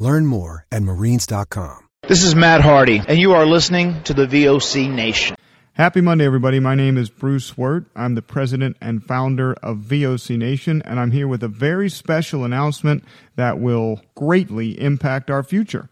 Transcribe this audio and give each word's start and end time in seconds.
Learn 0.00 0.24
more 0.24 0.64
at 0.72 0.82
marines.com. 0.82 1.88
This 2.08 2.24
is 2.24 2.34
Matt 2.34 2.62
Hardy, 2.62 3.02
and 3.06 3.18
you 3.18 3.34
are 3.34 3.44
listening 3.44 4.02
to 4.04 4.14
the 4.14 4.26
VOC 4.26 4.90
Nation. 4.90 5.36
Happy 5.74 6.00
Monday, 6.00 6.24
everybody. 6.24 6.58
My 6.58 6.74
name 6.74 6.96
is 6.96 7.10
Bruce 7.10 7.58
Wirt. 7.58 7.84
I'm 7.94 8.14
the 8.14 8.22
president 8.22 8.78
and 8.80 9.04
founder 9.04 9.52
of 9.62 9.76
VOC 9.76 10.38
Nation, 10.38 10.80
and 10.86 10.98
I'm 10.98 11.10
here 11.10 11.28
with 11.28 11.42
a 11.42 11.48
very 11.48 11.90
special 11.90 12.44
announcement 12.44 13.04
that 13.36 13.60
will 13.60 14.00
greatly 14.14 14.80
impact 14.80 15.30
our 15.30 15.42
future. 15.42 15.90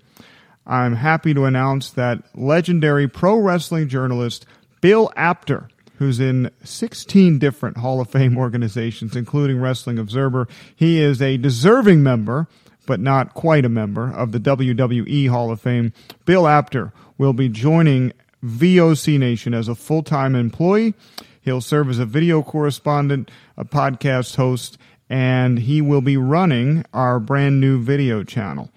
I'm 0.67 0.95
happy 0.95 1.35
to 1.35 1.45
announce 1.45 1.91
that 1.91 2.23
legendary 2.35 3.09
pro 3.09 3.37
wrestling 3.37 3.89
journalist 3.89 4.47
Bill 4.81 5.13
Apter, 5.17 5.69
who's 5.97 6.19
in 6.19 6.51
16 6.65 7.39
different 7.39 7.77
Hall 7.77 8.01
of 8.01 8.09
Fame 8.09 8.39
organizations, 8.39 9.15
including 9.15 9.61
Wrestling 9.61 9.99
Observer, 9.99 10.49
he 10.75 10.99
is 10.99 11.21
a 11.21 11.37
deserving 11.37 12.03
member 12.03 12.49
but 12.89 12.99
not 12.99 13.35
quite 13.35 13.67
a 13.67 13.69
member 13.69 14.11
of 14.11 14.33
the 14.33 14.41
WWE 14.41 15.29
Hall 15.29 15.51
of 15.51 15.61
Fame, 15.61 15.93
Bill 16.25 16.49
Apter 16.49 16.91
will 17.19 17.35
be 17.35 17.47
joining 17.51 18.15
VOC 18.43 19.19
Nation 19.19 19.53
as 19.53 19.69
a 19.69 19.75
full 19.75 20.03
time 20.03 20.35
employee. 20.35 20.95
He'll 21.43 21.61
serve 21.61 21.91
as 21.91 21.99
a 21.99 22.07
video 22.07 22.43
correspondent, 22.43 23.31
a 23.59 23.67
podcast 23.67 24.37
host, 24.37 24.79
and 25.11 25.59
he 25.59 25.83
will 25.83 26.01
be 26.01 26.17
running 26.17 26.83
our 26.95 27.21
brand 27.21 27.61
new 27.61 27.79
video 27.79 28.25
channel. 28.25 28.71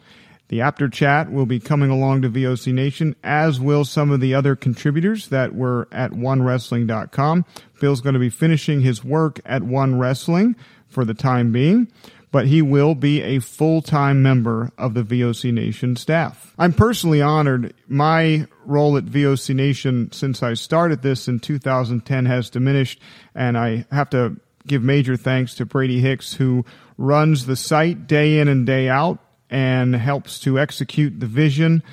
The 0.49 0.59
Apter 0.59 0.89
Chat 0.89 1.31
will 1.31 1.45
be 1.45 1.61
coming 1.61 1.89
along 1.89 2.23
to 2.23 2.29
VOC 2.29 2.73
Nation, 2.73 3.15
as 3.23 3.61
will 3.61 3.85
some 3.85 4.11
of 4.11 4.19
the 4.19 4.33
other 4.33 4.57
contributors 4.57 5.29
that 5.29 5.55
were 5.55 5.87
at 5.93 6.11
OneWrestling.com. 6.11 7.45
Bill's 7.79 8.01
going 8.01 8.15
to 8.15 8.19
be 8.19 8.29
finishing 8.29 8.81
his 8.81 9.05
work 9.05 9.39
at 9.45 9.63
One 9.63 9.97
Wrestling 9.97 10.57
for 10.89 11.05
the 11.05 11.13
time 11.13 11.53
being 11.53 11.87
but 12.31 12.47
he 12.47 12.61
will 12.61 12.95
be 12.95 13.21
a 13.21 13.39
full-time 13.39 14.23
member 14.23 14.71
of 14.77 14.93
the 14.93 15.03
VOC 15.03 15.53
Nation 15.53 15.95
staff. 15.95 16.53
I'm 16.57 16.73
personally 16.73 17.21
honored. 17.21 17.73
My 17.87 18.47
role 18.65 18.97
at 18.97 19.05
VOC 19.05 19.53
Nation 19.53 20.11
since 20.11 20.41
I 20.41 20.53
started 20.53 21.01
this 21.01 21.27
in 21.27 21.39
2010 21.39 22.25
has 22.25 22.49
diminished, 22.49 23.01
and 23.35 23.57
I 23.57 23.85
have 23.91 24.09
to 24.11 24.37
give 24.65 24.83
major 24.83 25.17
thanks 25.17 25.55
to 25.55 25.65
Brady 25.65 25.99
Hicks, 25.99 26.33
who 26.33 26.65
runs 26.97 27.45
the 27.45 27.55
site 27.55 28.07
day 28.07 28.39
in 28.39 28.47
and 28.47 28.65
day 28.65 28.87
out 28.87 29.19
and 29.49 29.95
helps 29.95 30.39
to 30.39 30.57
execute 30.57 31.19
the 31.19 31.25
vision. 31.27 31.83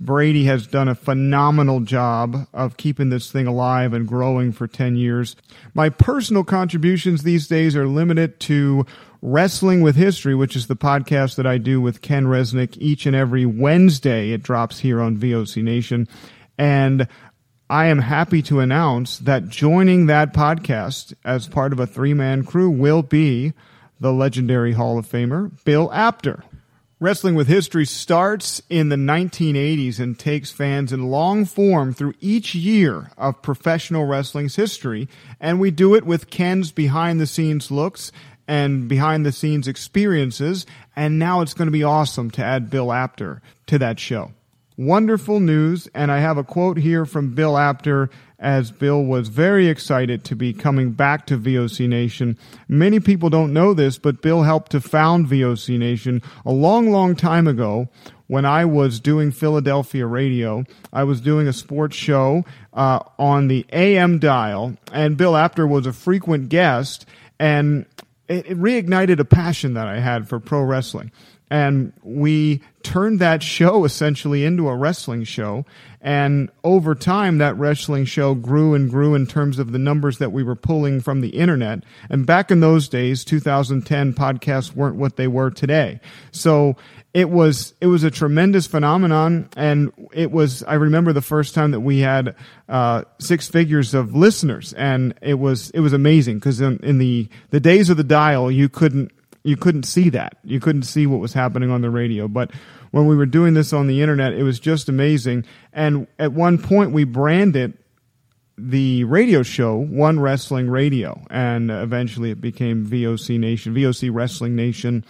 Brady 0.00 0.44
has 0.44 0.66
done 0.66 0.88
a 0.88 0.94
phenomenal 0.94 1.80
job 1.80 2.46
of 2.54 2.76
keeping 2.76 3.08
this 3.08 3.32
thing 3.32 3.46
alive 3.46 3.92
and 3.92 4.06
growing 4.06 4.52
for 4.52 4.66
10 4.68 4.96
years. 4.96 5.34
My 5.74 5.88
personal 5.88 6.44
contributions 6.44 7.22
these 7.22 7.48
days 7.48 7.74
are 7.74 7.86
limited 7.86 8.38
to 8.40 8.86
Wrestling 9.20 9.82
with 9.82 9.96
History, 9.96 10.34
which 10.34 10.54
is 10.54 10.68
the 10.68 10.76
podcast 10.76 11.34
that 11.34 11.46
I 11.46 11.58
do 11.58 11.80
with 11.80 12.02
Ken 12.02 12.26
Resnick 12.26 12.76
each 12.78 13.06
and 13.06 13.16
every 13.16 13.44
Wednesday. 13.44 14.30
It 14.30 14.44
drops 14.44 14.78
here 14.78 15.00
on 15.00 15.16
VOC 15.16 15.62
Nation. 15.64 16.06
And 16.56 17.08
I 17.68 17.86
am 17.86 17.98
happy 17.98 18.40
to 18.42 18.60
announce 18.60 19.18
that 19.18 19.48
joining 19.48 20.06
that 20.06 20.32
podcast 20.32 21.12
as 21.24 21.48
part 21.48 21.72
of 21.72 21.80
a 21.80 21.86
three 21.86 22.14
man 22.14 22.44
crew 22.44 22.70
will 22.70 23.02
be 23.02 23.52
the 24.00 24.12
legendary 24.12 24.72
Hall 24.72 24.96
of 24.96 25.06
Famer, 25.06 25.52
Bill 25.64 25.92
Apter. 25.92 26.44
Wrestling 27.00 27.36
with 27.36 27.46
History 27.46 27.86
starts 27.86 28.60
in 28.68 28.88
the 28.88 28.96
1980s 28.96 30.00
and 30.00 30.18
takes 30.18 30.50
fans 30.50 30.92
in 30.92 31.10
long 31.10 31.44
form 31.44 31.94
through 31.94 32.14
each 32.18 32.56
year 32.56 33.12
of 33.16 33.40
professional 33.40 34.04
wrestling's 34.04 34.56
history. 34.56 35.08
And 35.38 35.60
we 35.60 35.70
do 35.70 35.94
it 35.94 36.04
with 36.04 36.28
Ken's 36.28 36.72
behind 36.72 37.20
the 37.20 37.26
scenes 37.28 37.70
looks 37.70 38.10
and 38.48 38.88
behind 38.88 39.24
the 39.24 39.30
scenes 39.30 39.68
experiences. 39.68 40.66
And 40.96 41.20
now 41.20 41.40
it's 41.40 41.54
going 41.54 41.68
to 41.68 41.72
be 41.72 41.84
awesome 41.84 42.32
to 42.32 42.44
add 42.44 42.68
Bill 42.68 42.92
Apter 42.92 43.42
to 43.66 43.78
that 43.78 44.00
show. 44.00 44.32
Wonderful 44.78 45.40
news. 45.40 45.88
And 45.92 46.12
I 46.12 46.20
have 46.20 46.38
a 46.38 46.44
quote 46.44 46.78
here 46.78 47.04
from 47.04 47.34
Bill 47.34 47.58
Apter 47.58 48.10
as 48.38 48.70
Bill 48.70 49.02
was 49.02 49.26
very 49.26 49.66
excited 49.66 50.22
to 50.22 50.36
be 50.36 50.52
coming 50.52 50.92
back 50.92 51.26
to 51.26 51.36
VOC 51.36 51.88
Nation. 51.88 52.38
Many 52.68 53.00
people 53.00 53.28
don't 53.28 53.52
know 53.52 53.74
this, 53.74 53.98
but 53.98 54.22
Bill 54.22 54.44
helped 54.44 54.70
to 54.70 54.80
found 54.80 55.26
VOC 55.26 55.76
Nation 55.80 56.22
a 56.46 56.52
long, 56.52 56.92
long 56.92 57.16
time 57.16 57.48
ago 57.48 57.88
when 58.28 58.44
I 58.44 58.64
was 58.66 59.00
doing 59.00 59.32
Philadelphia 59.32 60.06
radio. 60.06 60.64
I 60.92 61.02
was 61.02 61.20
doing 61.20 61.48
a 61.48 61.52
sports 61.52 61.96
show 61.96 62.44
uh, 62.72 63.00
on 63.18 63.48
the 63.48 63.66
AM 63.72 64.20
dial, 64.20 64.76
and 64.92 65.16
Bill 65.16 65.36
Apter 65.36 65.66
was 65.66 65.86
a 65.86 65.92
frequent 65.92 66.50
guest. 66.50 67.04
And 67.40 67.84
it, 68.28 68.46
it 68.46 68.56
reignited 68.56 69.18
a 69.18 69.24
passion 69.24 69.74
that 69.74 69.88
I 69.88 69.98
had 69.98 70.28
for 70.28 70.38
pro 70.38 70.62
wrestling. 70.62 71.10
And 71.50 71.92
we 72.02 72.60
turned 72.88 73.18
that 73.18 73.42
show 73.42 73.84
essentially 73.84 74.46
into 74.46 74.66
a 74.66 74.74
wrestling 74.74 75.22
show. 75.22 75.66
And 76.00 76.50
over 76.64 76.94
time, 76.94 77.36
that 77.36 77.54
wrestling 77.58 78.06
show 78.06 78.34
grew 78.34 78.72
and 78.72 78.88
grew 78.88 79.14
in 79.14 79.26
terms 79.26 79.58
of 79.58 79.72
the 79.72 79.78
numbers 79.78 80.16
that 80.18 80.32
we 80.32 80.42
were 80.42 80.56
pulling 80.56 81.02
from 81.02 81.20
the 81.20 81.28
internet. 81.28 81.84
And 82.08 82.24
back 82.24 82.50
in 82.50 82.60
those 82.60 82.88
days, 82.88 83.26
2010 83.26 84.14
podcasts 84.14 84.74
weren't 84.74 84.96
what 84.96 85.16
they 85.16 85.28
were 85.28 85.50
today. 85.50 86.00
So 86.30 86.76
it 87.12 87.28
was 87.28 87.74
it 87.82 87.88
was 87.88 88.04
a 88.04 88.10
tremendous 88.10 88.66
phenomenon, 88.66 89.50
and 89.56 89.92
it 90.12 90.30
was. 90.30 90.62
I 90.62 90.74
remember 90.74 91.12
the 91.12 91.20
first 91.20 91.54
time 91.54 91.72
that 91.72 91.80
we 91.80 91.98
had 91.98 92.36
uh, 92.68 93.04
six 93.18 93.48
figures 93.48 93.92
of 93.92 94.14
listeners, 94.14 94.72
and 94.74 95.14
it 95.20 95.34
was 95.34 95.70
it 95.70 95.80
was 95.80 95.92
amazing 95.92 96.36
because 96.36 96.60
in, 96.60 96.78
in 96.82 96.98
the 96.98 97.28
the 97.50 97.60
days 97.60 97.90
of 97.90 97.96
the 97.96 98.04
dial, 98.04 98.50
you 98.50 98.68
couldn't 98.68 99.10
you 99.48 99.56
couldn't 99.56 99.84
see 99.84 100.10
that. 100.10 100.36
You 100.44 100.60
couldn't 100.60 100.82
see 100.82 101.06
what 101.06 101.20
was 101.20 101.32
happening 101.32 101.70
on 101.70 101.80
the 101.80 101.88
radio. 101.88 102.28
But 102.28 102.50
when 102.90 103.06
we 103.06 103.16
were 103.16 103.26
doing 103.26 103.54
this 103.54 103.72
on 103.72 103.86
the 103.86 104.02
internet, 104.02 104.34
it 104.34 104.42
was 104.42 104.60
just 104.60 104.90
amazing. 104.90 105.46
And 105.72 106.06
at 106.18 106.32
one 106.32 106.58
point, 106.58 106.92
we 106.92 107.04
branded 107.04 107.78
the 108.58 109.04
radio 109.04 109.42
show 109.42 109.76
One 109.76 110.20
Wrestling 110.20 110.68
Radio, 110.68 111.24
and 111.30 111.70
eventually 111.70 112.30
it 112.30 112.40
became 112.40 112.86
VOC 112.86 113.38
Nation, 113.38 113.74
VOC 113.74 114.10
Wrestling 114.12 114.54
Nation 114.54 115.04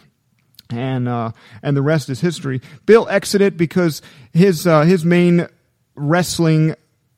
and 0.70 1.09
uh, 1.09 1.32
and 1.62 1.76
the 1.76 1.82
rest 1.82 2.10
is 2.10 2.20
history. 2.20 2.60
Bill 2.84 3.09
exited 3.09 3.56
because 3.56 4.03
his 4.32 4.66
uh, 4.66 4.82
his 4.82 5.05
main 5.05 5.49
wrestling 5.94 6.75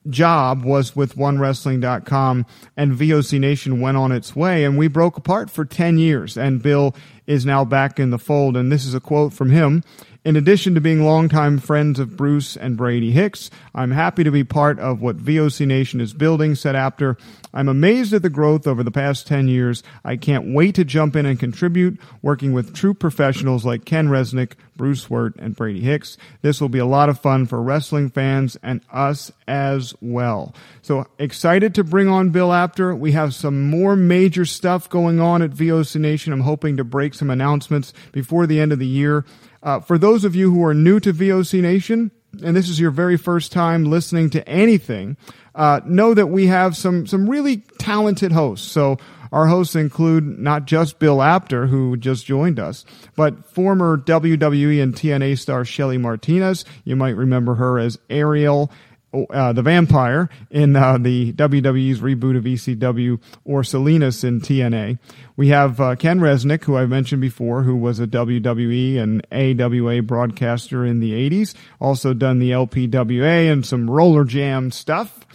job 0.08 0.64
was 0.64 0.96
with 0.96 1.16
onewrestling.com 1.16 2.46
and 2.76 2.92
VOC 2.92 3.38
Nation 3.38 3.80
went 3.80 3.96
on 3.96 4.12
its 4.12 4.34
way 4.34 4.64
and 4.64 4.78
we 4.78 4.88
broke 4.88 5.16
apart 5.16 5.50
for 5.50 5.64
10 5.64 5.98
years 5.98 6.38
and 6.38 6.62
Bill 6.62 6.94
is 7.26 7.44
now 7.44 7.64
back 7.64 8.00
in 8.00 8.10
the 8.10 8.18
fold 8.18 8.56
and 8.56 8.72
this 8.72 8.86
is 8.86 8.94
a 8.94 9.00
quote 9.00 9.34
from 9.34 9.50
him 9.50 9.84
in 10.24 10.36
addition 10.36 10.74
to 10.74 10.80
being 10.80 11.04
longtime 11.04 11.58
friends 11.58 11.98
of 11.98 12.16
Bruce 12.16 12.56
and 12.56 12.76
Brady 12.76 13.10
Hicks, 13.10 13.50
I'm 13.74 13.90
happy 13.90 14.22
to 14.22 14.30
be 14.30 14.44
part 14.44 14.78
of 14.78 15.00
what 15.00 15.16
VOC 15.16 15.66
Nation 15.66 16.00
is 16.00 16.12
building, 16.12 16.54
said 16.54 16.76
Apter. 16.76 17.16
I'm 17.54 17.68
amazed 17.68 18.12
at 18.12 18.22
the 18.22 18.30
growth 18.30 18.66
over 18.66 18.82
the 18.82 18.90
past 18.90 19.26
10 19.26 19.48
years. 19.48 19.82
I 20.04 20.16
can't 20.16 20.54
wait 20.54 20.74
to 20.74 20.84
jump 20.84 21.16
in 21.16 21.24
and 21.24 21.40
contribute, 21.40 21.98
working 22.22 22.52
with 22.52 22.74
true 22.74 22.92
professionals 22.92 23.64
like 23.64 23.84
Ken 23.84 24.08
Resnick, 24.08 24.52
Bruce 24.76 25.08
Wirt, 25.08 25.34
and 25.36 25.56
Brady 25.56 25.80
Hicks. 25.80 26.18
This 26.42 26.60
will 26.60 26.68
be 26.68 26.78
a 26.78 26.86
lot 26.86 27.08
of 27.08 27.18
fun 27.18 27.46
for 27.46 27.60
wrestling 27.62 28.10
fans 28.10 28.56
and 28.62 28.82
us 28.92 29.32
as 29.48 29.94
well. 30.00 30.54
So 30.82 31.06
excited 31.18 31.74
to 31.74 31.84
bring 31.84 32.08
on 32.08 32.30
Bill 32.30 32.52
Apter. 32.52 32.94
We 32.94 33.12
have 33.12 33.34
some 33.34 33.68
more 33.68 33.96
major 33.96 34.44
stuff 34.44 34.88
going 34.88 35.18
on 35.18 35.42
at 35.42 35.50
VOC 35.50 35.98
Nation. 35.98 36.32
I'm 36.32 36.40
hoping 36.40 36.76
to 36.76 36.84
break 36.84 37.14
some 37.14 37.30
announcements 37.30 37.92
before 38.12 38.46
the 38.46 38.60
end 38.60 38.72
of 38.72 38.78
the 38.78 38.86
year. 38.86 39.24
Uh, 39.62 39.80
for 39.80 39.98
those 39.98 40.24
of 40.24 40.34
you 40.34 40.52
who 40.52 40.64
are 40.64 40.74
new 40.74 41.00
to 41.00 41.12
VOC 41.12 41.60
Nation, 41.60 42.10
and 42.42 42.56
this 42.56 42.68
is 42.68 42.80
your 42.80 42.90
very 42.90 43.16
first 43.16 43.52
time 43.52 43.84
listening 43.84 44.30
to 44.30 44.48
anything, 44.48 45.16
uh, 45.54 45.80
know 45.84 46.14
that 46.14 46.28
we 46.28 46.46
have 46.46 46.76
some 46.76 47.06
some 47.06 47.28
really 47.28 47.58
talented 47.78 48.32
hosts. 48.32 48.70
So 48.70 48.98
our 49.32 49.46
hosts 49.46 49.76
include 49.76 50.38
not 50.38 50.64
just 50.64 50.98
Bill 50.98 51.22
Apter, 51.22 51.66
who 51.66 51.96
just 51.96 52.26
joined 52.26 52.58
us, 52.58 52.84
but 53.16 53.44
former 53.46 53.96
WWE 53.98 54.82
and 54.82 54.94
TNA 54.94 55.38
star 55.38 55.64
Shelly 55.64 55.98
Martinez. 55.98 56.64
You 56.84 56.96
might 56.96 57.16
remember 57.16 57.54
her 57.56 57.78
as 57.78 57.98
Ariel 58.08 58.70
uh, 59.12 59.52
the 59.52 59.62
vampire 59.62 60.28
in 60.50 60.76
uh, 60.76 60.98
the 60.98 61.32
WWE's 61.32 62.00
reboot 62.00 62.36
of 62.36 62.44
ECW 62.44 63.20
or 63.44 63.64
Salinas 63.64 64.22
in 64.22 64.40
TNA. 64.40 64.98
We 65.36 65.48
have 65.48 65.80
uh, 65.80 65.96
Ken 65.96 66.20
Resnick, 66.20 66.64
who 66.64 66.76
I 66.76 66.86
mentioned 66.86 67.20
before, 67.20 67.62
who 67.62 67.76
was 67.76 67.98
a 67.98 68.06
WWE 68.06 68.98
and 68.98 69.26
AWA 69.32 70.02
broadcaster 70.02 70.84
in 70.84 71.00
the 71.00 71.12
80s, 71.30 71.54
also 71.80 72.14
done 72.14 72.38
the 72.38 72.50
LPWA 72.50 73.50
and 73.50 73.64
some 73.64 73.88
RollerJam 73.88 74.72
stuff. 74.72 75.26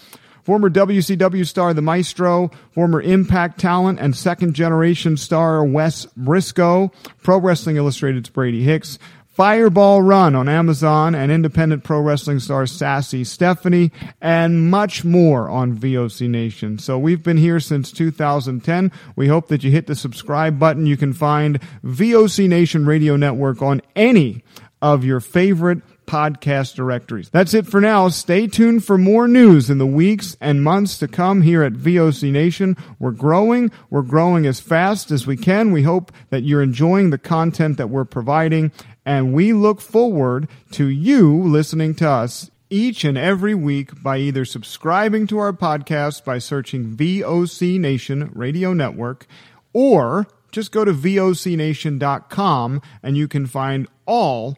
Former 0.45 0.69
WCW 0.69 1.43
star 1.47 1.73
The 1.73 1.81
Maestro, 1.81 2.51
former 2.69 3.01
Impact 3.01 3.59
talent 3.59 3.99
and 3.99 4.15
second 4.15 4.53
generation 4.53 5.17
star 5.17 5.65
Wes 5.65 6.05
Briscoe, 6.15 6.91
Pro 7.23 7.39
Wrestling 7.39 7.77
Illustrated's 7.77 8.29
Brady 8.29 8.61
Hicks, 8.61 8.99
Fireball 9.35 10.01
Run 10.01 10.33
on 10.33 10.47
Amazon 10.47 11.13
and 11.13 11.29
independent 11.29 11.83
pro 11.83 11.99
wrestling 11.99 12.39
star 12.39 12.65
Sassy 12.65 13.25
Stephanie 13.25 13.91
and 14.21 14.71
much 14.71 15.03
more 15.03 15.49
on 15.49 15.77
VOC 15.77 16.29
Nation. 16.29 16.79
So 16.79 16.97
we've 16.97 17.21
been 17.21 17.35
here 17.35 17.59
since 17.59 17.91
2010. 17.91 18.93
We 19.17 19.27
hope 19.27 19.49
that 19.49 19.61
you 19.61 19.71
hit 19.71 19.87
the 19.87 19.95
subscribe 19.95 20.57
button. 20.57 20.85
You 20.85 20.95
can 20.95 21.11
find 21.11 21.59
VOC 21.83 22.47
Nation 22.47 22.85
Radio 22.85 23.17
Network 23.17 23.61
on 23.61 23.81
any 23.93 24.41
of 24.81 25.03
your 25.03 25.19
favorite 25.19 25.81
podcast 26.05 26.75
directories. 26.75 27.29
That's 27.29 27.53
it 27.53 27.65
for 27.65 27.81
now. 27.81 28.09
Stay 28.09 28.47
tuned 28.47 28.83
for 28.83 28.97
more 28.97 29.27
news 29.27 29.69
in 29.69 29.77
the 29.77 29.85
weeks 29.85 30.37
and 30.39 30.63
months 30.63 30.97
to 30.99 31.07
come 31.07 31.41
here 31.41 31.63
at 31.63 31.73
VOC 31.73 32.31
Nation. 32.31 32.77
We're 32.99 33.11
growing. 33.11 33.71
We're 33.89 34.01
growing 34.01 34.45
as 34.45 34.59
fast 34.59 35.11
as 35.11 35.27
we 35.27 35.37
can. 35.37 35.71
We 35.71 35.83
hope 35.83 36.11
that 36.29 36.43
you're 36.43 36.63
enjoying 36.63 37.09
the 37.09 37.17
content 37.17 37.77
that 37.77 37.89
we're 37.89 38.05
providing 38.05 38.71
and 39.05 39.33
we 39.33 39.53
look 39.53 39.79
forward 39.79 40.47
to 40.71 40.87
you 40.87 41.41
listening 41.41 41.93
to 41.95 42.09
us 42.09 42.49
each 42.69 43.03
and 43.03 43.17
every 43.17 43.53
week 43.53 44.01
by 44.01 44.17
either 44.17 44.43
subscribing 44.43 45.27
to 45.27 45.37
our 45.37 45.53
podcast 45.53 46.25
by 46.25 46.39
searching 46.39 46.95
VOC 46.95 47.79
Nation 47.79 48.31
Radio 48.33 48.73
Network 48.73 49.27
or 49.71 50.27
just 50.51 50.71
go 50.71 50.83
to 50.83 50.93
vocnation.com 50.93 52.81
and 53.03 53.17
you 53.17 53.27
can 53.27 53.45
find 53.45 53.87
all 54.05 54.57